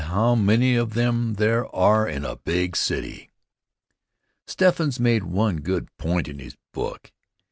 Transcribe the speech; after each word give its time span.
how 0.05 0.33
many 0.33 0.75
of 0.75 0.95
them 0.95 1.35
there 1.35 1.63
are 1.75 2.09
in 2.09 2.25
a 2.25 2.35
big 2.35 2.75
city! 2.75 3.29
Steffens 4.47 4.99
made 4.99 5.21
one 5.23 5.57
good 5.57 5.95
point 5.97 6.27
in 6.27 6.39
his 6.39 6.57
book. 6.73 7.11